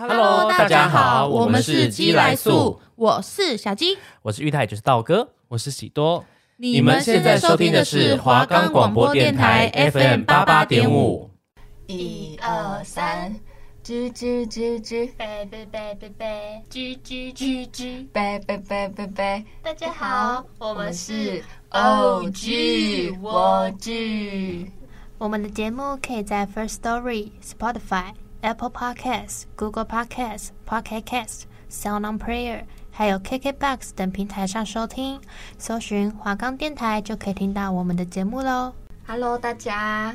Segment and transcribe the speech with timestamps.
[0.00, 6.24] Hello，大家好，我们是鸡来素，我是小鸡，我是玉泰，就是道哥，我是喜多。
[6.56, 11.28] 你们现在收听的是华冈广播电台 FM 八八点五。
[11.88, 13.34] 一二三，
[13.82, 19.44] 吱吱吱吱，贝贝贝贝贝，吱吱吱吱，贝贝贝贝贝。
[19.64, 24.70] 大家好，我们是 O G，我 G。
[25.18, 35.20] 我们的节目可以在 First Story、Spotify、Apple Podcasts、Google Podcasts、Pocket Casts、Sound On Player，还有 KKBox 等平台上收听。
[35.58, 38.72] 搜寻华冈电台就可以听到我们的节目喽。
[39.08, 40.14] Hello，大家，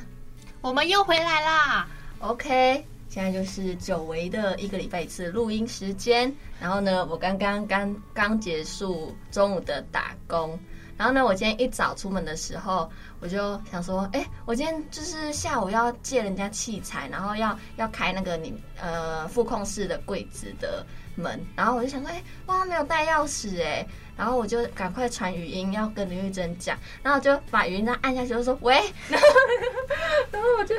[0.61, 1.85] 我们又回来啦。
[2.19, 6.33] OK，现在就是久违的一个礼拜一次录音时间。
[6.61, 10.57] 然后呢，我刚刚刚刚结束中午的打工。
[10.95, 12.89] 然后呢，我今天一早出门的时候，
[13.23, 28.75] 我就想说，哎、我今天就是下午要借人家器材，然后要要开那个你呃副控室的柜子的门，然后我就想说，哎、哇，没有带钥匙哎，然后我就赶快传语音要跟林玉珍讲，然后就把语音这样按下去，就说喂，
[29.07, 29.21] 然
[30.41, 30.75] 后我就。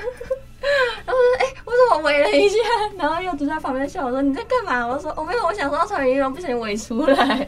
[1.04, 2.56] 然后我说：“哎、欸，我说我围了一下，
[2.96, 4.04] 然后又坐在旁边笑。
[4.04, 4.86] 我说你在干嘛？
[4.86, 7.46] 我说我、没有，我想说要穿羽绒，不小心围出来，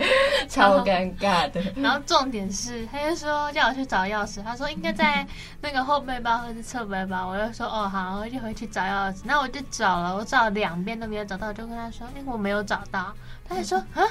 [0.49, 1.61] 超尴尬的。
[1.77, 5.27] 然后重点是，他就说叫我去找钥匙，他说应该在
[5.61, 7.29] 那个后背包或者侧背包。
[7.29, 9.21] 我就说哦好，我就回去找钥匙。
[9.25, 13.13] 那我就找了，我找了两遍都没有找到，我就跟他说：哎、我没有找到。
[13.49, 14.03] 他就说啊。”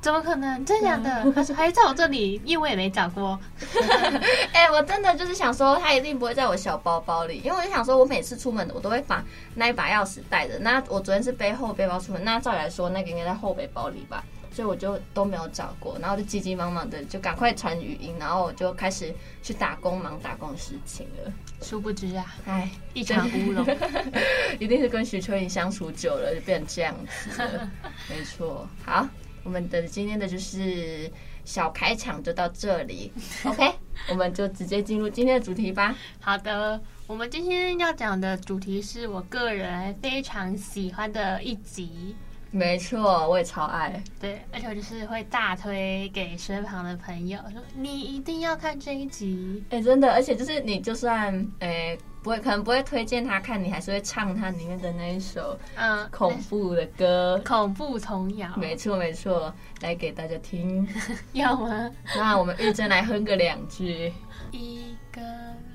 [0.00, 0.64] 怎么可能？
[0.64, 1.32] 真的？
[1.34, 3.38] 他说还在我这里，因为我也没找过。
[4.52, 10.58] 哎、欸，我真的就是想说，他一定不会在我小包包里，因为我就想说，我每次出门我都会把那一把钥匙带着。
[10.60, 14.22] 那我昨天是背后背包出门，那照理来说，那个应该在后背包里吧？
[14.52, 21.32] 所以我就都没有找过，然后就急急忙忙的就赶快传语音，然后我就开始去打工忙打工的事情了。
[21.60, 23.66] 殊不知啊，哎，一场乌龙，
[24.58, 27.70] 一定是跟徐秋莹相处久了就变成这样子了。
[28.08, 29.06] 没错，好。
[29.46, 31.08] 我们的今天的就是
[31.44, 33.12] 小开场就到这里，
[33.46, 33.72] OK，
[34.10, 35.94] 我们就直接进入今天的主题吧。
[36.18, 42.16] 好的，我们今天要讲的主题是我个人非常喜欢的一集。
[42.50, 44.02] 没错，我也超爱。
[44.20, 49.62] 对，而且我就是会大推给身旁的朋友，说你一定要看这一集。
[49.70, 51.96] 哎，真的，而且就是你就算哎。
[52.26, 58.50] 不会，可能不会推荐他看，你还是会唱他里面的那一首嗯恐怖的歌，恐怖童谣。
[58.56, 60.84] 没错没错，来给大家听，
[61.34, 61.88] 要吗？
[62.16, 64.12] 那我们玉珍来哼个两句。
[64.50, 65.20] 一个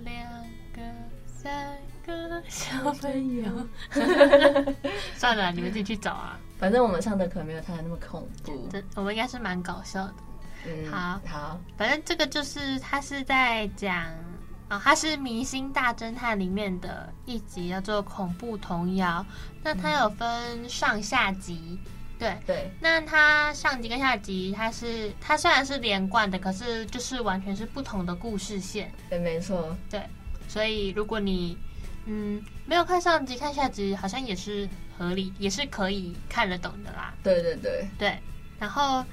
[0.04, 0.14] 两
[0.74, 0.82] 个
[1.26, 1.74] 三
[2.06, 3.50] 个小朋友，
[5.16, 6.38] 算了，你们自己去找啊。
[6.58, 10.14] 反正我们唱的可能没有他的那么恐怖，我们应该是蛮搞笑的。
[10.68, 14.06] 嗯，好好，反正这个就是他是在讲。
[14.72, 19.26] 啊、哦，它是《明星大侦探》里面的一集，叫做《恐怖童谣》。
[19.62, 21.78] 那它有分上下集，
[22.18, 22.72] 对对。
[22.80, 28.90] 那它上集跟下集，它是它虽然是连贯的，可是就是完全是不同的故事线。
[29.10, 29.76] 对，没错。
[29.90, 30.02] 对，
[30.48, 31.58] 所以如果你
[32.06, 37.14] 嗯没有看上集，看下集，好像也是合理，也是可以看得懂的啦。
[37.22, 38.18] 对对对对。
[38.58, 39.04] 然后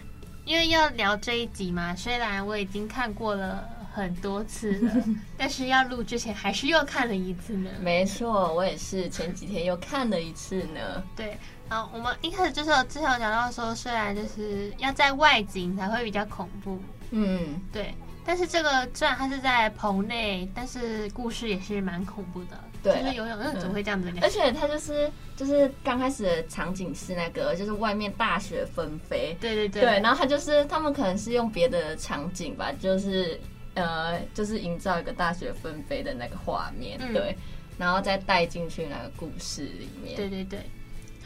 [0.44, 3.68] 因为要聊这一集嘛，虽然我已经看过了。
[3.98, 5.04] 很多次了，
[5.36, 7.70] 但是要录之前还是又看了一次呢。
[7.80, 11.02] 没错，我也是前几天又看了一次呢。
[11.16, 11.36] 对，
[11.68, 16.78] 然后我们一开始就是有之前有讲到说，虽然就是要在外景才会比较恐怖，
[17.10, 17.94] 嗯，对，
[18.24, 22.58] 但是这个虽然它是在棚内，但是故事也是蛮恐怖的。
[22.80, 24.12] 对，就是游泳，嗯，怎么会这样子？
[24.22, 29.36] 而且它就是就是刚开始的场景是那个，就是外面大雪纷飞。
[29.40, 29.82] 对对对。
[29.82, 33.38] 对，然后他就是他们可能是用别的场景吧，就是。
[33.82, 37.36] 呃，就是营造一个大雪纷飞的那个画面，嗯，对，
[37.78, 40.16] 然后再带进去那个故事里面。
[40.16, 40.60] 对对对，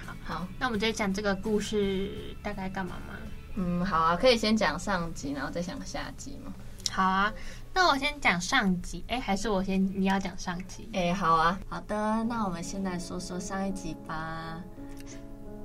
[0.04, 2.10] 好，好，那我们就讲这个故事
[2.42, 3.14] 大概干嘛吗？
[3.54, 6.52] 嗯，好啊，可以先讲上集，然后再讲下集吗？
[6.90, 7.32] 好啊，
[7.74, 10.88] 那我先讲上集，哎，还是我先你要讲上集？
[10.92, 14.62] 哎，好啊，好的，那我们现在说说上一集吧。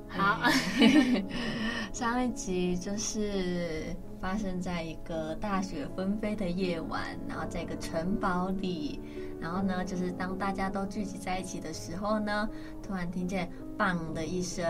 [0.10, 0.42] 好，
[1.94, 3.96] 上一集就是。
[4.20, 9.00] 发生在一个大雪纷飞的夜晚，然后在一个城堡里，
[9.40, 12.50] 然后呢，就是当大家都聚集在一起的时候呢，
[12.82, 14.66] 突然听见“砰”的一声，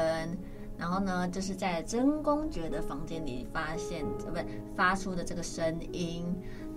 [0.78, 4.38] 然后呢，就是在真公爵的房间里发现，不，
[4.76, 6.26] 发出的这个声音，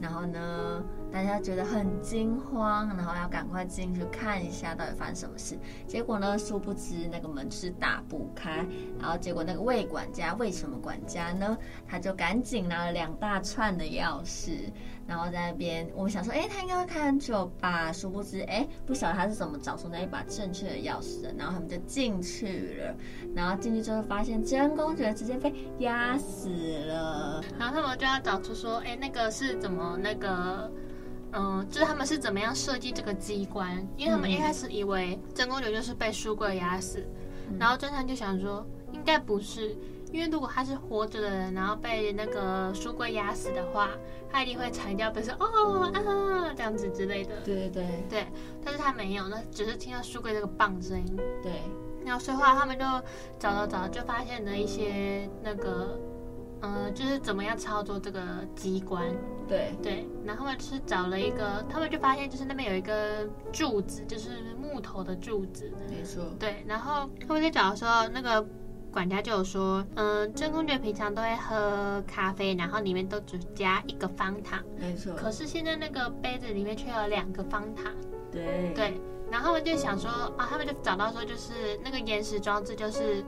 [0.00, 0.82] 然后呢，
[1.12, 5.58] 大家觉得很惊慌，然后要赶快进去看一下到底发生什么事。
[5.86, 8.66] 结果呢，殊不知那个门是打不开，
[8.98, 11.56] 然后结果那个魏管家，为什么管家呢？
[11.86, 14.70] 他就赶紧拿了两大串的钥匙，
[15.06, 17.92] 然后在那边，我们想说，哎，他应该会开很久吧？
[17.92, 21.34] 殊不知，哎，不晓得他是怎么找出那一把正确的钥匙的。
[21.36, 22.94] 然后他们就进去了，
[23.34, 26.48] 然后进去之后发现真公爵直接被压死
[26.86, 30.70] 了，然后他们就要找出说，哎，那个是怎么那个。
[31.32, 33.86] 嗯，就是他们是怎么样设计这个机关？
[33.96, 37.06] 因为他们一开始以为真公爵就是被书柜压死，
[37.48, 39.76] 嗯、然后侦探就想说应该不是，
[40.10, 43.90] 因为如果他是活着的人，然后被那个书柜压死的话，
[44.28, 47.36] 他一定会惨叫，比如说哦啊这样子之类的。
[47.44, 48.26] 对对对对，
[48.64, 51.16] 但是他没有，那只是听到书柜这个棒声音。
[51.44, 51.62] 对，
[52.04, 52.84] 然后所以后来他们就
[53.38, 55.96] 找找找，就发现了一些那个。
[56.62, 58.20] 嗯，就是怎么样操作这个
[58.54, 59.04] 机关？
[59.48, 65.72] 对对，然后他们就是找了一个，他们就发现就是那边有一个柱子，就是木头的柱子。
[65.88, 66.24] 没错。
[66.38, 68.46] 对，然后他们在找的时候，那个
[68.92, 74.62] 管家就有说，嗯，真公爵平常都会喝咖啡，然后里面都只加一个方糖。
[74.78, 75.14] 没错。
[75.14, 77.92] 可是现在那个杯子里面却有两个方糖。
[78.30, 83.24] 对对，然后他们就想说，啊，他们就找到说，就是那个延时装置，就是。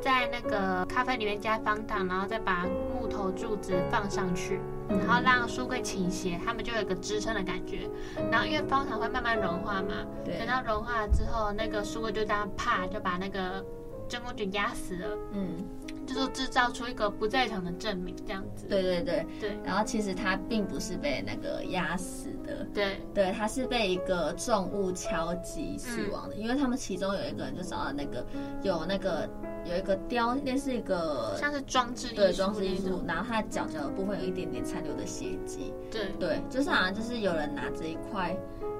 [0.00, 7.88] 在那个咖啡里面加方糖，然后再把木头柱子放上去，然后让书柜倾斜，他们就有一个支撑的感觉。
[8.30, 13.64] 然后因为方糖会慢慢融化嘛，等到融化了之后，那个书柜就这样啪就把那个
[14.08, 15.08] 真空卷压死了。
[15.32, 15.64] 嗯。
[16.06, 18.66] 就是制造出一个不在场的证明，这样子。
[18.68, 19.58] 对对对对。
[19.64, 22.64] 然后其实他并不是被那个压死的。
[22.72, 28.24] 对对，他是被一个重物敲击死亡的，嗯，因为他们其中有一个人就找到那个
[28.62, 29.28] 有那个
[29.64, 35.74] 有一个雕，那是一个像是装置对装置艺术，然后他的脚脚的部分有一点点残留的血迹。
[35.90, 38.36] 对对，就是好像就是有人拿着一块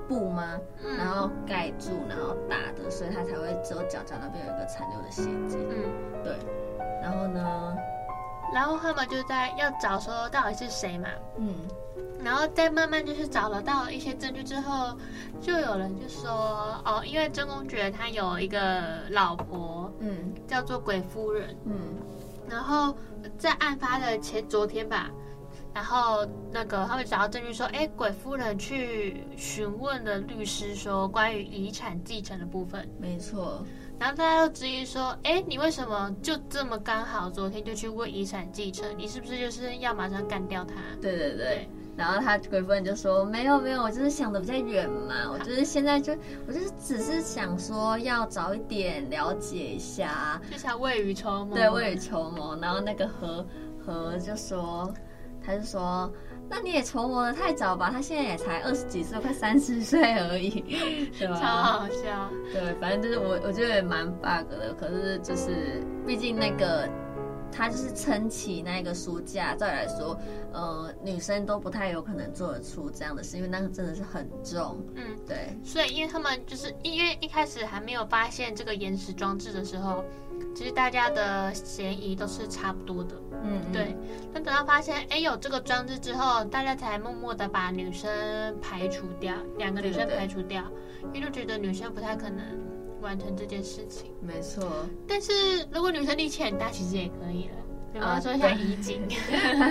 [0.09, 0.61] 布吗？
[0.85, 5.57] 嗯，然后盖住，然后打的，所以他才会只有脚脚那边有一个残留的血迹。
[5.71, 6.37] 嗯，对。
[7.07, 7.77] 然后呢？
[8.53, 11.55] 然后他们就在要找说到底是谁嘛，嗯，
[12.23, 14.97] 然后再慢慢就是找了到一些证据之后，
[15.41, 21.75] 就有人就说哦，因为真公爵他有一个老婆，嗯，叫做鬼夫人，嗯，
[22.49, 22.97] 然后
[23.39, 25.11] 在案发的前昨天吧，
[25.75, 33.65] 然后那个他们找到证据说，哎，鬼夫人去询问了律师说关于遗产继承的部分，没错。
[33.99, 38.87] 然后大家都质疑说：“哎，你为什么就这么刚好昨天就去问遗产继承？
[38.97, 41.37] 你是不是就是要马上干掉他？”对对对。
[41.37, 46.15] 对然后他鬼夫人就说：“没有没有，我就是想的比较远嘛，我就是现在就
[46.47, 52.55] 我就是只是想说要早一点了解一下，就想未雨绸缪。”对，未雨绸缪。
[52.61, 53.47] 然后那个何
[53.83, 54.93] 何就说，
[55.43, 56.13] 他就说。
[56.49, 57.91] 那你也筹谋的太早吧？
[57.91, 60.61] 他现在也才二十几岁，快三十岁而已，
[61.19, 61.41] 对吧？
[61.41, 62.31] 超好笑。
[62.53, 64.73] 对，反正就是我，我觉得也蛮 bug 的。
[64.79, 66.89] 可是就是，毕竟那个
[67.51, 70.19] 他就是撑起那个书架，照理来说，
[70.53, 74.81] 呃，女生都不太有可能做得出这样的事，因为那个真的是很重。
[74.95, 75.57] 嗯，对。
[75.65, 80.05] 所以，因为他们就是因为一开始还没有发现这个延时装置的时候。
[80.57, 83.15] 其实大家的嫌疑都是差不多的，
[83.45, 83.95] 嗯，对。
[84.33, 90.65] 但等到发现哎有这个装置之后，大家才默默的把女生排除掉，两个女生排除掉，
[91.13, 92.43] 因为就觉得女生不太可能
[93.03, 94.11] 完成这件事情。
[94.23, 94.67] 没错。
[95.07, 95.31] 但是
[95.71, 97.57] 如果女生力气很大，其实也可以了。
[97.93, 99.07] 比方说像怡景，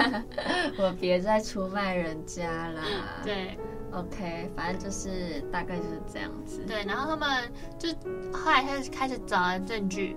[0.78, 2.84] 我别再出卖人家啦。
[3.24, 3.58] 对。
[3.96, 6.62] OK，反正就是大概就是这样子。
[6.68, 7.90] 对，然后他们就
[8.38, 10.16] 后来开始开始找了证据。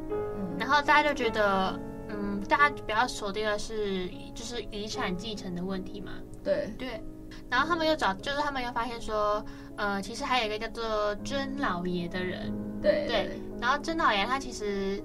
[0.58, 1.78] 然后大家就觉得，
[2.08, 6.12] 嗯，大家比较锁定的是就是遗产继承的问题嘛。
[6.42, 7.00] 对对。
[7.48, 9.44] 然后他们又找，就是他们又发现说，
[9.76, 12.52] 呃，其实还有一个叫做甄老爷的人。
[12.82, 13.40] 对对。
[13.60, 15.02] 然后甄老爷他其实，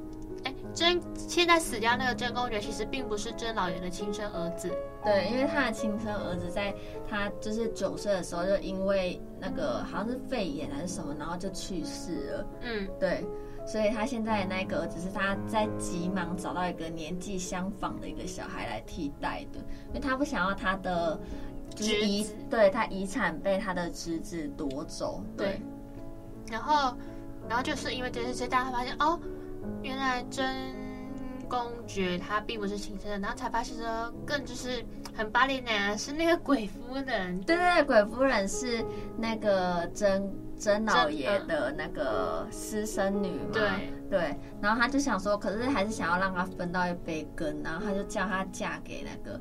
[0.73, 4.69] 哎，甄现在死掉那个真公爵其实并不是真老爷的亲生儿子。
[5.03, 6.73] 对，因为他的亲生儿子在
[7.09, 12.47] 他就是九岁的时候就因为那个好像是肺炎还是什么，然后就去世了。
[12.61, 13.25] 嗯，对。
[13.65, 21.17] 所以他现在那个儿子是他在急忙找到一个年纪相仿的一个小孩来替代的，因为他不想要他的
[21.73, 25.23] 就是遗，对他遗产被他的侄子夺走。
[25.37, 25.61] 对，对
[26.51, 26.93] 然后，
[27.47, 29.17] 然后就是因为这件事，大家发现哦，
[29.81, 30.73] 原来真
[31.47, 34.83] 公爵他并不是亲生的，然后才发现说更就是
[35.15, 37.39] 很巴黎男是那个鬼夫人。
[37.41, 38.83] 对对对，鬼夫人是
[39.17, 40.31] 那个真。
[40.55, 49.37] 真老爷的那个私生女嘛，对对，然后他就想说，可是还是想要让她分到一杯羹，然后他就叫她嫁给那个，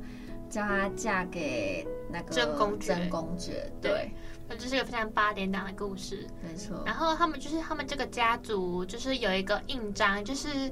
[0.51, 4.11] 叫她嫁给那个真公爵，真公爵，对，
[4.53, 6.83] 那这是一个非常八点档的故事，没错。
[6.85, 10.71] 然后他们就是他们这个家族，就是有一个印章，就是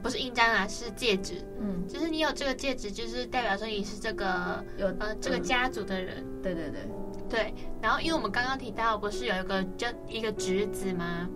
[0.00, 6.88] 不是印章啊，是戒指，嗯，就是你有这个戒指，就是代表说你是这个有呃这个家族的人，对对对
[7.28, 7.54] 对。
[7.82, 11.28] 然后因为我们刚刚提到，不是有一个就一个侄子吗？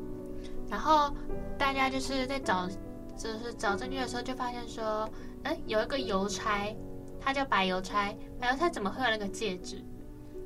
[0.69, 1.13] 然后
[1.59, 2.69] 大家就是在找，
[3.19, 5.11] 就是找证据的时候，就发现说，
[5.43, 6.73] 哎，有一个邮差，
[7.19, 9.83] 他叫白邮差，白邮差怎么会有那个戒指？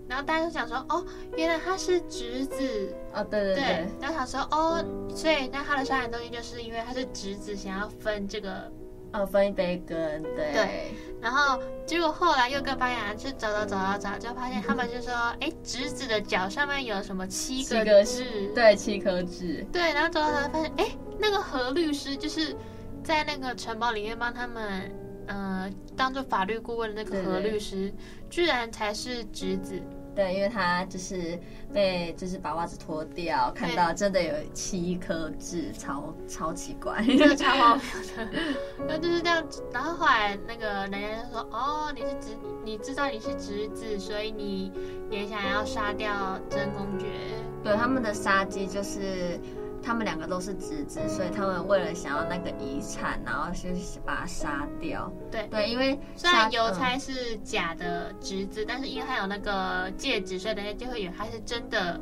[0.08, 1.04] 然后大家都想说，哦，
[1.36, 3.88] 原来他是侄子哦，对对对，对。
[4.00, 4.84] 然后想说，哦，
[5.14, 8.70] 所以那他的杀人动机就是因为他是侄子，想要分这个。
[9.14, 9.96] 哦，分一杯羹，
[10.34, 10.52] 对。
[10.52, 18.50] 对，然后结果后来又跟白羊去找找找找找，就发现他们就说，哎，侄子的脚上面有什么七个痣？
[18.56, 19.64] 对，七颗痣。
[19.72, 22.56] 对，然后找到找发现，哎，那个何律师就是
[23.04, 24.92] 在那个城堡里面帮他们，
[25.28, 27.94] 呃，当做法律顾问的那个何律师，
[28.28, 29.80] 居然才是侄子。
[30.14, 31.38] 对，因为他就是
[31.72, 38.28] 被就是把袜子脱掉，看到真的有七颗痣，超超奇怪，这个超 荒谬的。
[38.86, 44.72] 那就是这样，然后后来那个人家就说：“哦，你是侄，你知道你是侄子，所以你
[45.10, 47.06] 也想要杀掉真公爵。”
[47.64, 49.40] 对，他们的杀机就是。
[49.84, 53.68] 他们两个都是侄子，所以他们为了想要那个遗产，然后就
[54.04, 55.12] 把他杀掉。
[55.30, 62.00] 对对，因为虽然邮差是假的侄子，嗯，但是因为他有那个戒指，所以大家就会以为他是真的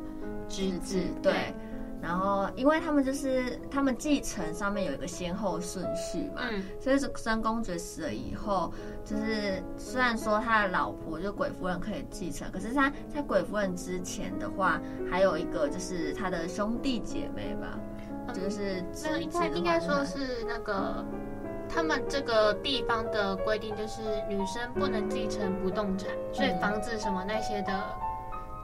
[0.49, 0.99] 侄子。
[0.99, 1.33] 侄子对。
[1.33, 1.55] 对
[2.03, 8.73] 然后，因为他们就是他们继承上面有一个先后顺序嘛，嗯、所以是真公爵死了以后，
[9.05, 17.79] 就是虽然说他的老婆就鬼夫人可以继承，可是他在鬼夫人之前的话，还有一个就是他的兄弟姐妹吧，
[18.27, 21.05] 嗯、就是那应该应该说是那个
[21.69, 27.73] 他们这个地方的规定，就是女生不能继承不动产，嗯、所以房子什么那些的。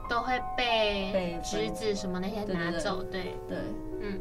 [0.09, 3.35] 都会被侄子什么那些拿走，对。
[3.47, 3.57] 对，
[4.01, 4.19] 嗯，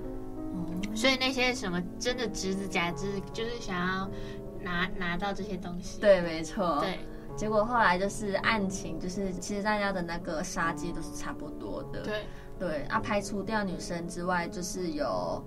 [0.54, 4.10] 嗯，所以那些什么真的侄子假侄子，就是想要
[4.60, 7.00] 拿拿到这些东西，对，没错，对。
[7.36, 12.26] 结果后来就是案情，就是其实大家的那个杀机都是差不多的，对。
[12.58, 12.82] 对。
[12.88, 15.42] 啊，排除掉女生之外，就是有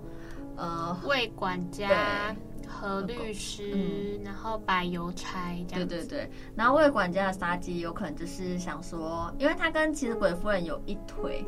[0.56, 2.34] 呃魏管家。
[2.72, 5.94] 何律师，嗯、然后白邮差这样子。
[5.94, 11.44] 对对对，然后卫管家的杀机有可能就是想说，因为他跟其实鬼夫人有一腿。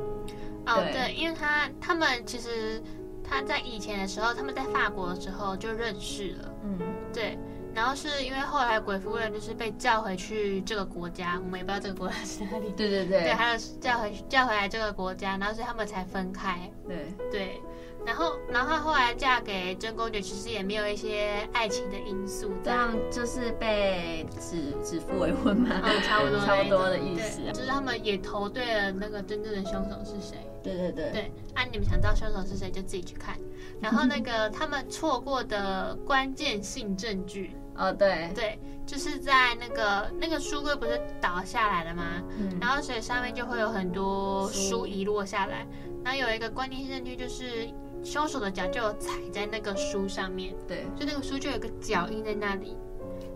[0.66, 2.82] 哦，对，对，因为他他们其实
[3.22, 6.54] 他在以前的时候，他们在法国的时候就认识了。
[6.64, 6.78] 嗯，
[7.12, 7.38] 对。
[7.74, 12.70] 然后是因为后来鬼夫人就是被叫回去这个国家，我们也不知道这个国家是哪里。
[12.76, 13.24] 对对对。
[13.24, 16.70] 对，还有叫回叫回来这个国家，然后所以他们才分开。
[16.86, 17.60] 对对。
[18.06, 27.40] 然后，然后后来嫁给真公爵，其实也没有一些爱情的因素，这样就是被指指腹为婚嘛，嗯，差不多 差不多的意思。
[27.52, 30.36] 就是他们也投对了那个真正的凶手是谁。
[30.62, 33.36] 对对对对，啊，你们想知道凶手是谁，就自己去看。
[33.80, 42.22] 然后那个他们错过的关键性证据，哦，对对，就是在那个那个书柜不是倒下来了吗？
[42.38, 45.66] 嗯，然后所以上面就会有很多书遗落下来。
[46.04, 47.66] 然后有一个关键性证据就是。
[48.04, 52.76] 凶手的脚就有踩在那个书上面，对，就那个书就有个脚印在那里，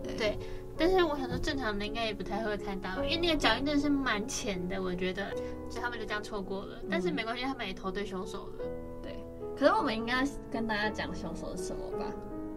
[0.03, 0.13] 对。
[0.15, 0.39] 对，
[0.77, 5.29] 但是我想说，正常人应该也不太会看到，因为那个脚印真的是蛮浅的，我觉得，
[5.69, 6.77] 所以他们就这样错过了。
[6.89, 8.65] 但是没关系，他们也投对凶手了。
[9.01, 9.15] 对，
[9.57, 12.05] 可是我们应该跟大家讲凶手是什么吧？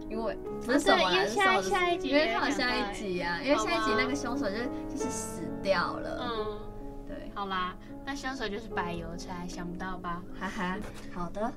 [0.09, 4.57] 因为不是，因为下下一集，因为他有下一集啊，因为下一集那个凶手就
[4.89, 6.19] 就是死掉了。
[6.21, 6.59] 嗯，
[7.07, 10.21] 对，好啦，那凶手就是白邮差，想不到吧？
[10.39, 10.77] 哈哈，
[11.13, 11.51] 好的。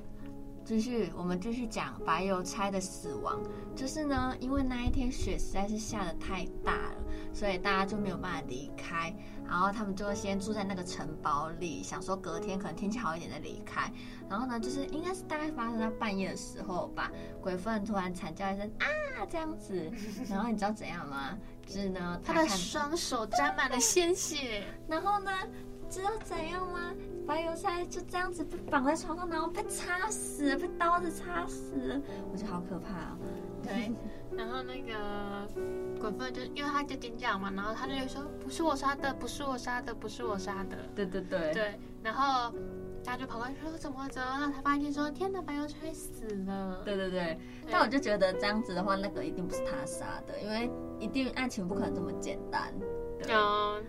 [0.67, 3.39] 继续，我们继续讲白邮差的死亡。
[3.73, 6.95] 就是呢，因为那一天雪实在是下的太大了，
[7.33, 9.15] 所以大家就没有办法离开。
[9.47, 13.89] 然后他们就会先住在那个城堡里，想说隔天可能天气好一点再离开。
[14.29, 17.09] 然后呢，就是应该是大概发生在半夜的时候吧，
[17.41, 19.89] 鬼夫人突然惨叫一声啊，这样子。
[20.29, 21.37] 然后你知道怎样吗？
[21.65, 24.67] 就是呢，他的双手沾满了鲜血。
[24.85, 25.31] 然后呢？
[25.89, 26.93] 知道怎样吗？
[27.27, 33.17] 白邮差就这样子被绑在床上，然后被插死，被刀子插死，我觉得好可怕啊！
[33.61, 33.91] 对，
[34.31, 35.45] 然后那个
[35.99, 42.51] 鬼夫人就因为他就尖叫嘛，然后他就说：“不是我杀的，不是我杀的，不是我杀的。”对对对对，然后
[43.03, 52.73] 大家就跑过去说：“怎么会这样？”然后才发现说：“天哪，白邮差死了。”对对对，对，但我就觉得这样子的话，那个一定不是他杀的，因为一定案情不可能这么简单。
[53.21, 53.33] 对。
[53.35, 53.83] 嗯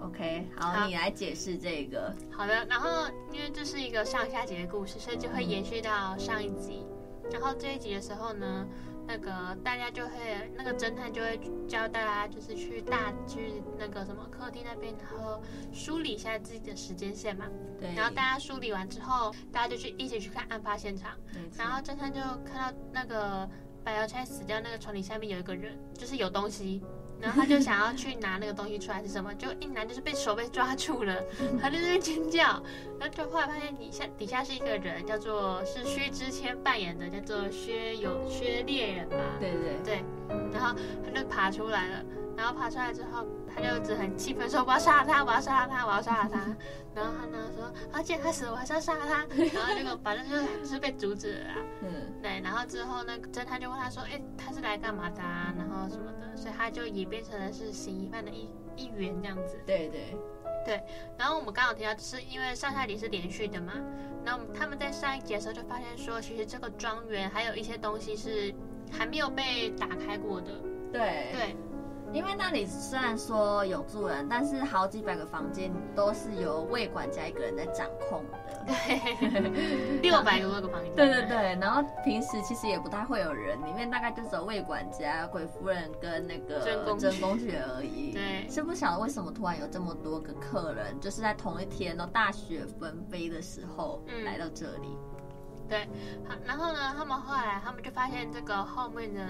[0.00, 2.14] OK，好，好，你来解释这个。
[2.30, 6.84] 好的，然后因为这是一个上下集的故事，所以就会延续到上一集。
[7.32, 8.66] 然后这一集的时候呢，
[9.06, 10.12] 那个大家就会
[10.54, 17.46] 那个侦探就会教大家就是去大去那个什么客厅那边，然后梳理一下自己的时间线嘛。
[17.80, 17.92] 对。
[17.96, 21.12] 然后大家梳理完之后，大家就去一起去看案发现场。
[21.56, 23.48] 然后侦探就看到那个
[23.82, 26.84] 白邮差死掉那个床底下面有一个人，就是有东西。
[27.20, 31.22] 然后他就想要去拿那个东西出来是什么，就一拿就是被手被抓住了，
[31.60, 32.62] 他就在那边尖叫，
[32.98, 39.16] 然后就后来发现底下底下是一个人，叫做是薛之谦扮演的，叫做薛有薛猎人吧？
[39.40, 40.04] 对对对，
[40.52, 42.04] 然后他就爬出来了。
[42.36, 46.40] 然后爬出来之后，他就一直很气愤说：“我要杀了他，我要杀了他，我要杀了他。
[46.94, 51.56] ”然后他呢说：“啊，既然他死了，我还是要杀了他。”然后结果反正就是就是被阻止了啊。
[51.82, 52.40] 嗯，对。
[52.44, 55.54] 然后之后那个侦探就问他说：“哎，他是来干嘛的啊？
[55.56, 59.58] 然后什么的？”所以他就也变成了是嫌疑犯的一一员这样子。
[59.64, 60.14] 对对
[60.64, 60.82] 对。
[61.16, 63.72] 然后我们刚刚有提到，就是因为上下集是连续的嘛。
[64.24, 68.54] 然后他们在上一集的时候就发现说，其实这个庄园还有一些东西是
[68.90, 70.50] 还没有被打开过的。
[70.92, 71.56] 对对。
[72.12, 78.38] 因为那里虽然说有住人，但是好几百个房间都是由魏管家一个人在掌控的。
[78.66, 80.94] 对， 六百多个房间。
[80.94, 86.60] 对对对，然后平时其实也不太会有人，里面大概就只有魏管家、鬼夫人跟那个
[86.98, 88.12] 真公爵而已。
[88.12, 94.88] 对，是不晓得为什么突然有这么多个客人，就是在同一天哦，大雪纷飞的时候来到这里。
[94.88, 95.80] 嗯、对，
[96.26, 99.20] 好，然后呢，他们后来他们就发现这个后面的。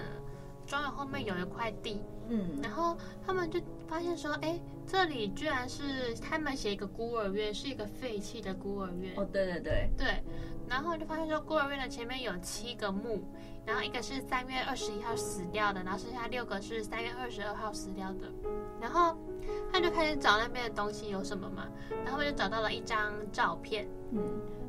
[0.67, 9.13] 庄园后面有一块地，嗯，然后他们就发现说，哎，这里居然是他们写一个孤儿院，是一个废弃的孤儿院。
[9.15, 10.23] 哦，对对对，对。
[10.67, 13.23] 然后就发现说，孤儿院的前面有七个墓，
[13.65, 18.29] 然后一个是三月二十一号死掉的，然后剩下六个是三月二十二号死掉的。
[18.81, 19.17] 然后
[19.71, 21.69] 他就开始找那边的东西有什么嘛，
[22.03, 24.21] 然后就找到了一张照片，嗯，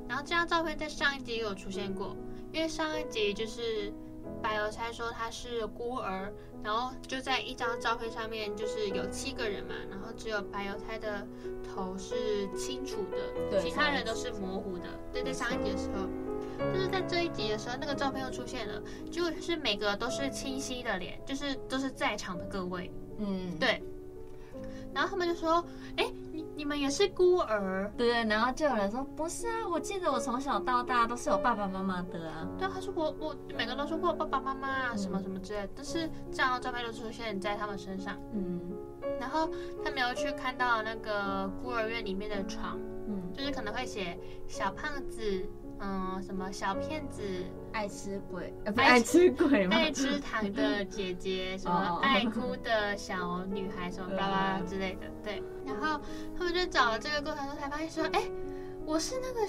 [0.08, 2.16] 然后这张照片在上一集有出现过，
[2.52, 3.92] 因为上一集就是。
[4.42, 6.32] 白邮差说他是孤儿，
[6.62, 11.26] 然后就在一张照片上面，就是有七个人嘛，然后只有白邮差的
[11.62, 14.84] 头是清楚的，对，其他人都是模糊的。
[15.12, 23.82] 对，在上一集的时候，就是在这一集的时候，那个照片又出现了，结果就是每个都是清晰的脸，就是都是在场的各位，嗯，对。
[24.98, 25.64] 然后他们就说
[25.94, 28.24] ：“哎，你你们也是孤儿？”对对。
[28.24, 38.16] 然后就有人说：“不是啊，我记得我从小到大都是有爸爸妈妈的啊。”对，他说我我每个人都说过爸爸妈妈啊，什么什么之类的，但是这样的照片都出现在他们身上。
[38.32, 38.60] 嗯。
[39.20, 39.48] 然后
[39.84, 44.18] 他们又去看到那个孤儿院里面的床，嗯，就是可能会写
[44.48, 45.48] 小胖子。
[45.80, 47.22] 嗯，什么小骗子，
[47.72, 49.76] 爱吃鬼，呃，不爱吃鬼吗？
[49.76, 55.42] 爱吃糖的姐姐，什么爱哭的小女孩，什么巴拉之类的，对。
[55.64, 56.00] 然后
[56.36, 58.28] 他们就找了这个过程中，才发现说，哎，
[58.84, 59.40] 我是那个，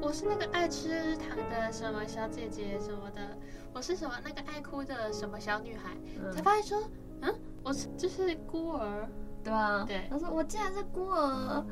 [0.00, 3.36] 我是那个爱吃糖的什么小姐姐什么的，
[3.74, 5.90] 我是什么那个爱哭的什么小女孩，
[6.30, 6.90] 才发现说，
[7.22, 9.08] 嗯，我是就是孤儿，
[9.42, 10.06] 对啊，对。
[10.10, 11.64] 他说我竟然是孤儿。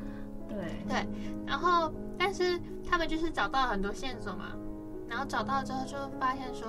[0.51, 1.07] 对对，
[1.45, 2.59] 然后但是
[2.89, 4.53] 他们就是找到了很多线索嘛，
[5.07, 6.67] 然后找到之后就发现说，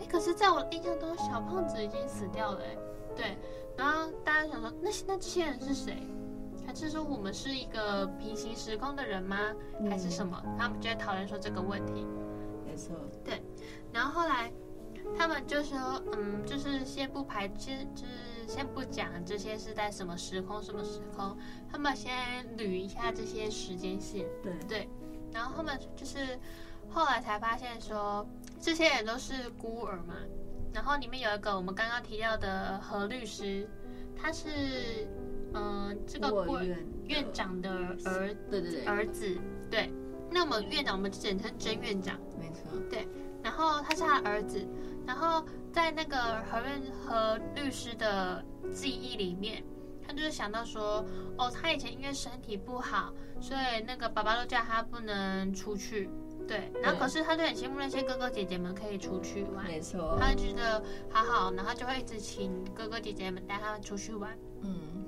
[0.00, 2.76] 哎，可是在我的印象中，小胖子已经死掉了，哎，
[3.16, 3.36] 对，
[3.76, 6.02] 然后大家想说，那那这些人是谁？
[6.66, 9.38] 还是说我们是一个平行时空的人吗？
[9.88, 10.38] 还是什么？
[10.44, 12.06] 嗯、他们就在讨论说这个问题。
[12.66, 13.42] 没错，对，
[13.92, 14.52] 然后后来
[15.16, 15.78] 他们就说，
[16.12, 18.27] 嗯，就是先不排斥，就是。
[18.48, 21.36] 先不讲这些是在什么时空，什么时空，
[21.70, 22.12] 他们先
[22.56, 24.24] 捋一下这些时间线。
[24.42, 24.88] 对对，
[25.30, 26.38] 然后他们就是
[26.88, 28.26] 后来才发现说，
[28.58, 30.14] 这些人都是孤儿嘛。
[30.72, 33.68] 然后里面有一个我们刚刚提到的何律师，
[34.16, 34.48] 他是
[35.52, 39.38] 嗯、呃、这个孤儿院院长的儿对对对儿子。
[39.70, 39.92] 对，
[40.30, 42.18] 那我们院长我们简称甄院长。
[42.40, 42.78] 没错。
[42.88, 43.06] 对，
[43.42, 44.66] 然后他是他的儿子。
[45.08, 45.42] 然后
[45.72, 46.16] 在那个
[46.50, 49.64] 何润何律师的记忆里面，
[50.06, 51.02] 他就是想到说，
[51.38, 56.10] 哦，他以前因为身体不好，所以那个爸爸都叫他不能出去，
[56.46, 56.70] 对。
[56.82, 60.18] 然后可是他就很羡慕那些哥哥姐姐们可以出去玩，没错。
[60.20, 64.38] 他就觉得好好，然后就会一直请哥哥姐姐们带他们出去玩。
[64.60, 65.06] 嗯。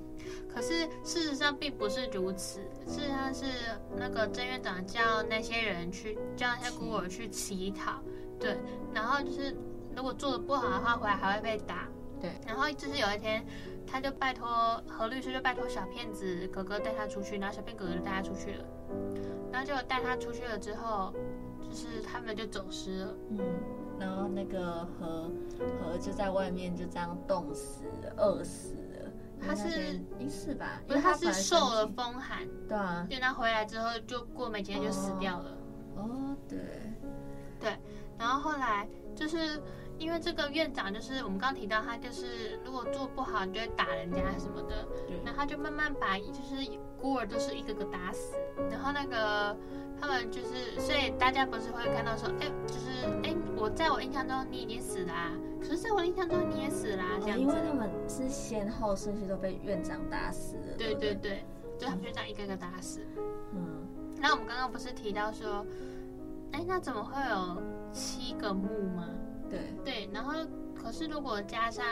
[0.51, 3.45] 可是事实上并不是如此，事实上是
[3.95, 8.01] 那个郑院长叫那些人去，叫那些孤儿去乞讨，
[8.39, 8.57] 对。
[8.91, 9.55] 然后就是。
[9.95, 11.87] 如果做的不好的话，回来还会被打。
[12.19, 13.43] 对，然后就是有一天，
[13.87, 18.65] 他就拜托何律师，就拜托小骗子哥哥带他出去，然后小骗哥哥就带他出去了。
[19.51, 21.11] 然后就带他出去了之后，
[21.67, 23.13] 就是他们就走失了。
[23.31, 23.39] 嗯，
[23.99, 25.31] 然后那个何
[25.81, 27.85] 何就在外面就这样冻死、
[28.17, 29.11] 饿死了。
[29.43, 30.79] 他是一次吧？
[30.87, 32.47] 不是，他是受了风寒。
[32.69, 33.07] 对啊。
[33.09, 35.57] 就他回来之后，就过没几天就死掉了。
[35.95, 36.59] 哦，哦，对，
[37.59, 37.75] 对。
[38.19, 39.59] 然后后来就是。
[40.01, 44.87] 因为这个院长就是我们刚刚提到，他就是如果做不好，你就会打人家什么的。
[45.07, 45.15] 对。
[45.23, 46.67] 然后他就慢慢把就是
[46.99, 48.35] 孤儿都是一个个打死，
[48.71, 49.55] 然后那个
[49.99, 57.41] 他们就是，所以大家不是会看到说，哎，就是哎，我在我印象中你已经死了啊，可是在我印象中你也死了啊，这样子。
[57.43, 60.77] 因为他们是先后顺序都被院长打死了。
[60.79, 61.45] 对对对，
[61.77, 63.05] 就他们就这样一个个打死。
[63.53, 63.87] 嗯。
[64.19, 65.65] 那我们刚刚不是提到说，
[66.51, 67.61] 哎，那怎么会有
[67.91, 69.07] 七个墓吗？
[69.51, 70.33] 对对，然后
[70.73, 71.85] 可是如果加上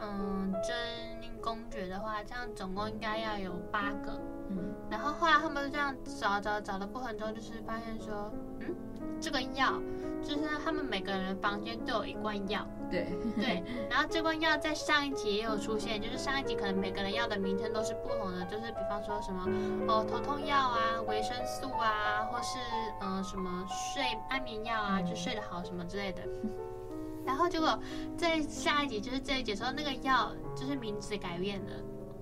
[0.00, 0.74] 嗯真
[1.42, 4.20] 公爵的话，这样总共应该要有八个。
[4.48, 8.74] 嗯，然后后来他们就这样找找找的过程中，就是发现说，嗯，
[9.20, 9.72] 这个药
[10.22, 12.66] 就是他们每个人房间都有一罐药。
[12.88, 19.44] 对对，然后这罐药在上一集也有出现，就是上一集可能每个人药的名称都是不同的，就是比方说什么
[19.88, 22.58] 哦头痛药啊、维生素啊，或是
[23.00, 26.22] 嗯、呃、什么睡安眠药啊，就睡得好什么之类的。
[27.26, 27.78] 然后结果
[28.16, 31.72] 在下一集，就是这一集的时候，那个药就是名字改变了，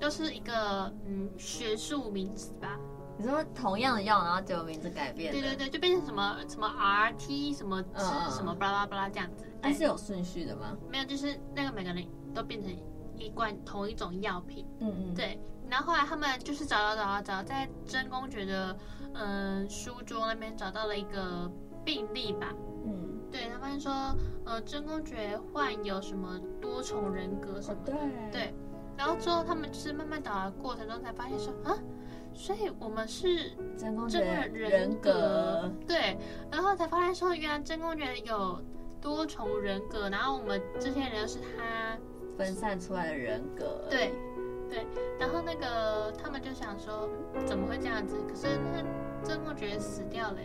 [0.01, 2.79] 就是一个嗯学术名词吧。
[3.17, 5.31] 你说同样的药，然后结果名字改变？
[5.31, 9.45] 对对对，就变成什么什么 RT 什么吃什么巴拉巴拉这样子。
[9.63, 10.77] 但是有顺序的吗？
[10.91, 12.75] 没有，就是那个每个人都变成
[13.17, 14.67] 一罐同一种药品。
[14.81, 15.15] 嗯嗯。
[15.15, 15.39] 对，
[15.71, 18.77] 然后后来他们就是找找找到找，在真公爵的
[19.13, 21.49] 嗯书桌那边找到了一个
[21.85, 22.53] 病例吧。
[22.85, 23.21] 嗯。
[23.31, 23.93] 对，他发现说，
[24.45, 28.55] 呃，真公爵患有什么多重人格什么的，对，对，
[28.97, 31.77] 然后之后他们就是慢慢导的过程中才发现说，啊，
[32.33, 36.17] 所以我们是真公爵人格，人格，对，
[36.49, 38.61] 然后才发现说，原来真公爵有
[39.01, 41.99] 多重人格，然后我们这些人是他
[42.39, 44.13] 分散出来的人格，对，
[44.69, 44.87] 对，
[45.19, 47.09] 然后那个他们就想说，
[47.45, 48.17] 怎么会这样子？
[48.29, 50.39] 可是那真公爵死掉了，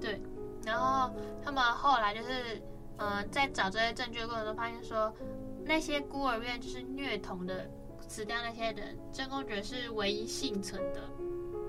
[0.00, 0.18] 对。
[0.66, 1.08] 然后
[1.42, 2.56] 他们后来就是，
[2.96, 5.14] 嗯、呃，在找这些证据的过程中，发现说
[5.64, 7.70] 那些孤儿院就是虐童的
[8.08, 11.00] 死掉那些人，真公爵是唯一幸存的。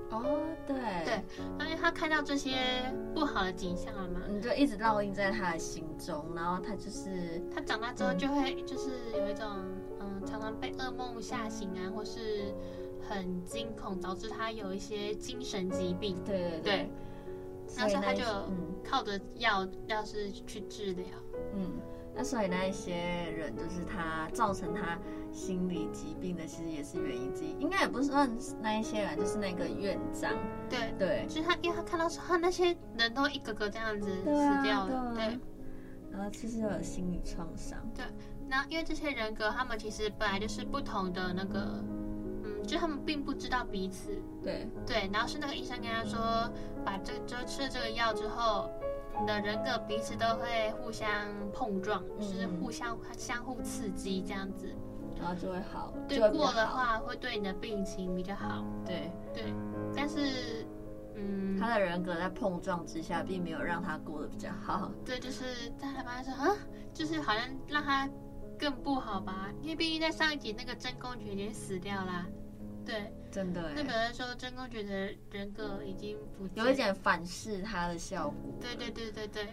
[0.09, 1.21] 哦，对对，
[1.59, 2.55] 因为他看到这些
[3.13, 9.45] 不好的景象了嘛，你就一直烙印在他的心中，然后他就是他长大之后就会就是有一种
[9.99, 12.51] 嗯，常常被噩梦吓醒啊，或是
[13.07, 16.17] 很惊恐，导致他有一些精神疾病。
[16.25, 16.61] 对对对。
[16.61, 16.89] 对
[17.75, 18.23] 然后他就
[18.83, 21.05] 靠着药，药是去治疗。
[21.53, 21.73] 嗯，
[22.15, 24.97] 那所以那一些人，就是他造成他
[25.31, 27.51] 心理疾病的，其实也是原因之一。
[27.59, 28.29] 应该也不是算
[28.61, 30.31] 那一些人，就是那个院长。
[30.69, 34.87] 对对，就是他，因为他看到说，他那些人都一个个这样子死掉了。
[34.87, 35.39] 对，啊对，啊、对。
[36.11, 37.77] 然后其实有心理创伤。
[37.93, 38.05] 对，
[38.49, 41.83] 然后因为这些人格，他们其实本来就是不同的那个。
[42.67, 46.51] 就他们并不知道彼此，对对，然后是那个医生跟他说，
[46.83, 48.69] 把这就吃了这个药之后，
[49.19, 51.09] 你的人格彼此都会互相
[51.53, 54.67] 碰撞，嗯、就是互相相互刺激这样子，
[55.17, 55.93] 然后就会好。
[56.07, 58.65] 对，过的话会对你的病情比较好。
[58.85, 59.53] 对对，
[59.95, 60.67] 但是
[61.15, 64.91] 嗯，他的人格在碰撞之下，并没有让他过得比较好。
[65.05, 66.55] 对，就是在他发现说啊，
[66.93, 68.07] 就是好像让他
[68.59, 72.27] 更不好吧，因为毕竟在上一集那个真公爵已经死掉啦。
[72.87, 73.73] 对，真的。
[73.75, 78.57] 那本来说真公爵的人格已经不有一点反噬他的效果。
[78.61, 79.49] 对对对对对。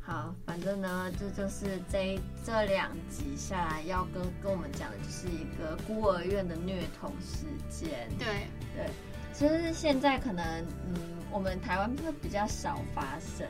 [0.00, 8.08] 好，反正呢，这就，就是这这两集下来要跟跟我们讲的，就是一个孤儿院的虐童事件。
[8.18, 8.90] 对对，
[9.34, 10.42] 其实现在可能
[10.88, 10.96] 嗯，
[11.30, 13.46] 我们台湾会比较少发生，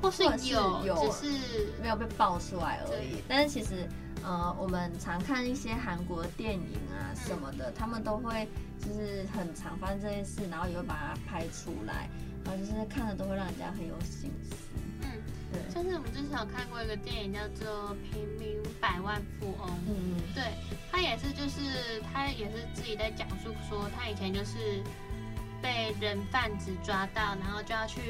[0.00, 3.22] 或是有有，只是没有被爆出来而已。
[3.26, 3.88] 但是其实。
[4.24, 8.48] 呃，我们常看一些韩国电影啊什么的，他们都会
[8.80, 12.08] 就是很常发生这件事，然后也会把它拍出来，
[12.44, 14.54] 然后就是看了都会让人家很有心思。
[15.02, 15.10] 嗯，
[15.52, 15.60] 对。
[15.72, 20.44] 像是我们之前有看过一个电影叫做《平民百万富翁》，嗯，对，
[20.90, 24.82] 他也是就是他也是自己在讲述说，他以前就是
[25.60, 28.00] 被人贩子抓到，然后就要去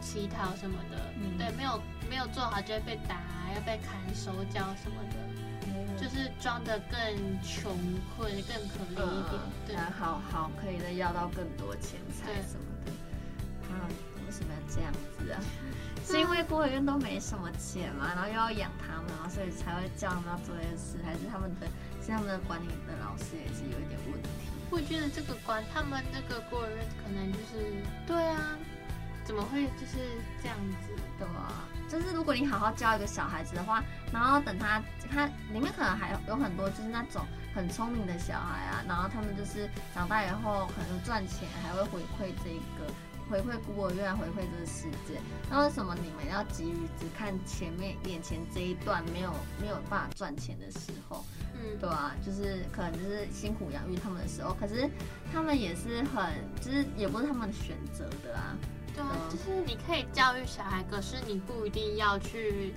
[0.00, 3.20] 乞讨什么的，嗯，对，没有没有做好就会被打，
[3.54, 5.33] 要被砍手脚什么的。
[6.00, 6.98] 就是装的更
[7.42, 7.78] 穷
[8.16, 12.92] 困、更可怜一点，对，好好可以再要到更多钱财什么的。
[13.72, 13.88] 啊，
[14.26, 15.40] 为什么要这样子啊？
[16.06, 21.66] 是因为孤儿院都没什么钱嘛，然后又要养他们，然后所以才会叫他们要做这件事，还是他们的，
[22.02, 24.28] 是他们的管理的老师也是有一点问题。
[24.70, 27.72] 我觉得这个管他们那个孤儿院可能就是，
[28.06, 28.58] 对啊，
[29.24, 29.98] 怎么会就是
[30.42, 30.90] 这样子？
[31.18, 31.64] 对啊。
[31.86, 33.82] 就是如果你好好教一个小孩子的话，
[34.12, 42.90] 然后等他他里面可能还有有很多就是那种很聪明的小孩啊，然后他们就是长大以后可能赚钱还会回馈这个
[43.30, 45.20] 回馈孤儿院，回馈这个世界。
[45.48, 51.24] 那为什么你们要急于只看前面眼前这一段没有没有办法赚钱的时候？
[51.52, 54.90] 嗯，对啊，就是可能就是辛苦养育他们的时候，可是
[55.32, 58.56] 他们也是很，就是也不是他们选择的啊。
[58.94, 62.72] 对啊，就是你可以教育小孩，可是你不一定要去，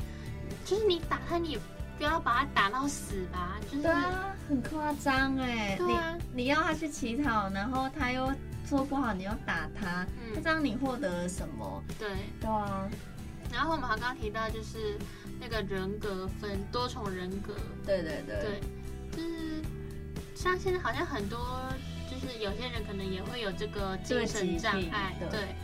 [0.66, 1.60] 就是你打他，你
[1.98, 3.60] 不要把他打到死吧。
[3.70, 5.76] 就是对啊，很夸张哎。
[5.78, 8.34] 对啊，你你要他去乞讨，然后他又
[8.68, 11.84] 做不好，你又打他，那、嗯、这样你获得了什么？
[12.00, 12.10] 对
[12.42, 12.90] 对啊。
[13.52, 14.98] 然后我们刚刚提到就是
[15.40, 17.54] 那个人格分多重人格。
[17.86, 18.40] 对对对。
[18.42, 18.62] 对，
[19.12, 19.62] 就是
[20.36, 21.40] 像现在好像很多，
[22.10, 25.16] 就是有些人可能也会有这个精神障碍。
[25.20, 25.30] 对。
[25.30, 25.56] 对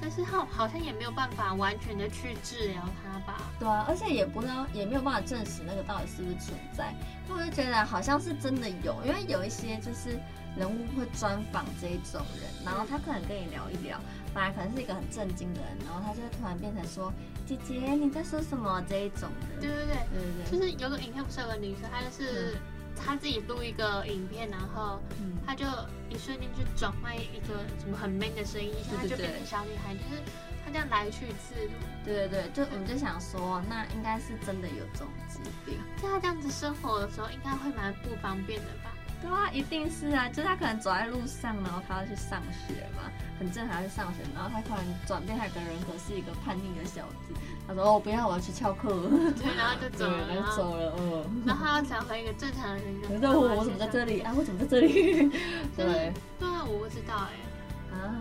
[0.00, 3.42] 但是好好像也没有办法完全的去治疗它吧？
[3.58, 6.94] 对啊，而且也不知道，也没有办法证实那个到底是不是存在。
[7.28, 10.18] 我就觉得好像是真的有，因为有一些就是
[10.56, 14.00] 人物会专访这一种人，然后他可能跟你聊一聊，
[14.32, 17.12] 本来可能是一个很震惊的人，然后他就会突然变成说
[17.44, 19.60] ：“姐姐，你在说什么？”这一种的。
[19.60, 22.54] 对对对对对，就是有个影片不是有个女生，她就是。
[22.54, 25.00] 嗯他自己录一个影片，然后
[25.46, 25.64] 他就
[26.10, 30.22] 一瞬间就转换一个什么很 man 的声音，一下就变成小女孩，就是
[30.64, 31.70] 他这样来去自如。
[32.04, 35.78] 对对对，就我们就想说，那应该是真的有这种疾病。
[35.96, 38.92] 在他这样子生活的时候，应该会蛮不方便的吧？
[39.20, 47.34] 对啊，一定是啊，就是他可能走在路上，然后他要去上学嘛，很正常要去上学，然后他突然转变，他个人格是一个叛逆的小子。
[47.66, 48.88] 他说：“哦，不要，我要去翘课。”
[49.36, 51.42] 对，然后就走了， 然后走了，嗯。
[51.44, 53.08] 然后他要找回一个正常的人格。
[53.20, 54.32] 那我我怎么在这里啊？
[54.36, 55.28] 我怎么在这里？
[55.76, 56.12] 对。
[56.38, 57.98] 对啊，我不知道哎。
[57.98, 58.14] 啊，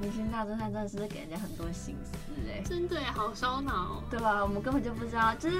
[0.00, 2.12] 明星大侦探真的是给人家很多心思
[2.48, 2.60] 哎。
[2.64, 4.02] 真的好烧脑。
[4.10, 4.42] 对吧？
[4.42, 5.56] 我们根本就不知道，就是。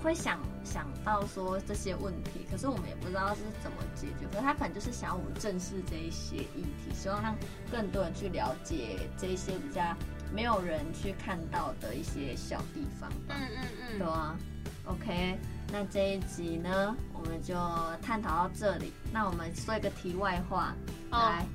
[0.00, 4.26] 会想想到说这些问题，可是我们也不知道是怎么解决。
[4.30, 7.34] 可是他可能就是想要我们正视这一些议题，希望让
[7.70, 9.96] 更多人去了解这一些比较
[10.32, 13.34] 没有人去看到的一些小地方吧。
[13.38, 14.36] 嗯嗯嗯，对啊。
[14.84, 15.38] OK，
[15.70, 17.54] 那这一集呢，我们就
[18.00, 18.92] 探讨到这里。
[19.12, 20.74] 那我们说一个题外话，
[21.10, 21.46] 来，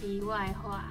[0.00, 0.84] 题外话。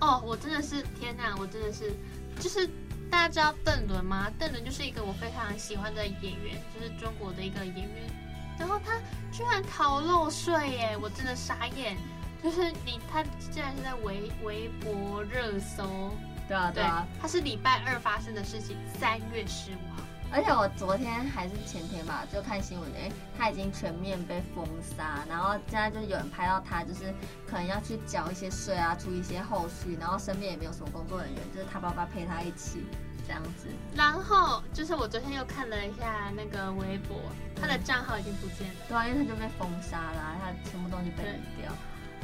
[0.00, 1.92] 哦，我真的是天哪，我真的是
[2.38, 2.68] 就是。
[3.14, 4.28] 大家知道邓伦吗？
[4.40, 8.10] 邓伦就是一个我非常喜欢的演员，就是中国的一个演员。
[8.58, 8.98] 然后他
[9.30, 10.98] 居然逃漏税耶！
[11.00, 11.96] 我真的傻眼。
[12.42, 13.22] 就是你，他
[13.52, 16.10] 竟然是在微微博热搜。
[16.48, 17.06] 对啊，对啊。
[17.22, 20.02] 他是礼拜二发生的事情，三月十五号。
[20.32, 25.24] 而且我昨天还是前天吧，就看新闻，哎，他已经全面被封杀。
[25.28, 27.14] 然后现在就有人拍到他，就是
[27.46, 32.84] 可能要去缴一些税啊，出一些后续，然后身边也没有什么工作人员，就是他爸爸陪他一起。
[33.26, 37.16] 这样子，然后就是我昨天又看了一下那个微博，
[37.60, 38.74] 他的账号已经不见了。
[38.88, 41.72] 对啊，因为他就被封杀了，他全部东西被移掉，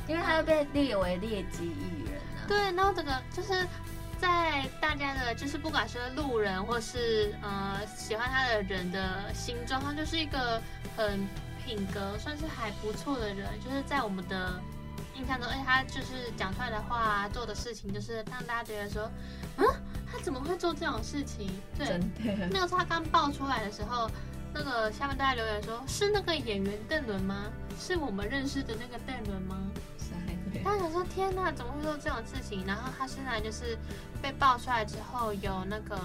[0.06, 2.46] 因为他又被列为劣迹艺人了。
[2.46, 3.66] 对，然后这个就是
[4.18, 10.60] 在大家的，就是不管是路人或是呃喜欢他的人的心中，他就是一个
[10.96, 11.26] 很
[11.64, 14.60] 品格算是还不错的人，就是在我们的
[15.14, 19.10] 印象中，而且他就是讲出来的话、做的事情，就是让大家觉得说，
[19.56, 19.66] 嗯。
[20.10, 21.48] 他怎么会做这种事情？
[21.76, 22.00] 对，
[22.50, 24.10] 那个时候他刚爆出来的时候，
[24.52, 27.46] 那个下面大家留言说：“是那个演员邓伦吗？
[27.78, 29.56] 是我们认识的那个邓伦吗？”
[30.64, 33.78] 大家想说：“天哪，怎么会做这种事情？”然后他现在就是
[34.20, 35.96] 被爆出来之后，有那个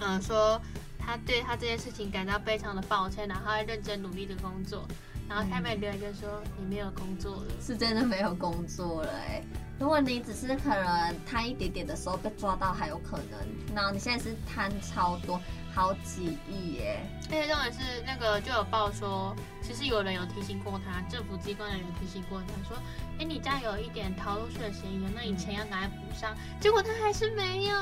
[0.00, 0.60] 嗯、呃、说
[0.98, 4.86] 他对他这件事情感到非常的抱歉，然后还认真努力的工作。
[5.28, 9.44] 然后下面留言就说：“你没有工作了，是真的没有工作了哎、欸。
[9.82, 15.40] 如果你只是可能贪一点点的时候被抓到还有可能，然后你现在是贪超多，
[15.74, 17.00] 好几亿耶。
[17.28, 22.80] 而且重点是那个就有报说，其实有人有提醒过他，政府机关的人有提醒过他说：，
[23.18, 26.32] 哎，你家有一点逃漏税的嫌疑，那你钱要拿来补上。
[26.60, 27.76] 结果他还是没有。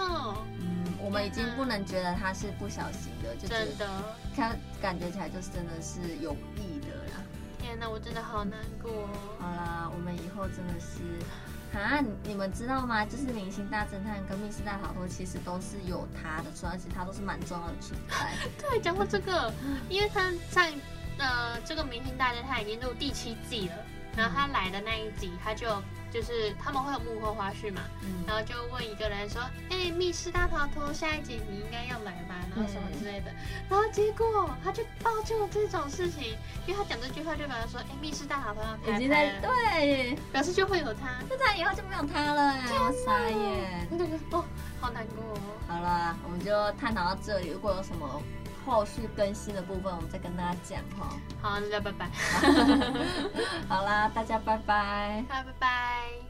[0.59, 3.87] 嗯，我们已经不能觉得他是不小心的，就真的，
[4.35, 7.21] 他感觉起来就是真的是有意的啦。
[7.59, 9.07] 天哪，我真的好难过。
[9.39, 11.03] 好啦，我们以后真的是。
[11.79, 13.05] 啊，你们知道吗？
[13.05, 18.17] 就是《明星大侦探》跟《密室大逃脱》其实都是有他的存，而且他都是蛮重要的存在。
[18.59, 19.53] 对，讲过这个，
[19.89, 20.73] 因为他在
[21.19, 23.75] 呃这个《明星大侦探》已经录第七季了，
[24.17, 25.81] 然后他来的那一集，他就。
[26.13, 33.33] 就是他们会有幕后花絮嘛，嗯、然后就问一个人说：“哎、欸，密室大逃脱下一集你应该要来吧？”然后什么之类的，
[33.69, 43.89] 然后结果他就爆出了这种事情，因为他讲这句话就表示说：“哎、欸，密室大逃脱要拍拍了，对，表示就会有他，那他以后就没有他了，好傻眼，
[44.33, 44.45] 哦，
[44.81, 48.21] 好难过、哦。”好了，我们就探讨到这里，如果有什么。
[48.71, 51.17] 后续更新的部分，我们再跟大家讲哈。
[51.43, 52.09] 好，大家拜拜。
[53.69, 55.25] 好啦，大家拜拜。
[55.29, 56.30] 拜拜拜。